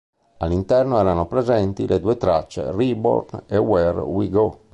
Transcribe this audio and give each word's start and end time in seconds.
All'interno 0.39 0.97
erano 0.99 1.27
presenti 1.27 1.85
le 1.85 1.99
due 1.99 2.17
tracce 2.17 2.71
"Reborn" 2.71 3.43
e 3.45 3.57
"Where 3.59 3.99
we 3.99 4.29
go". 4.31 4.61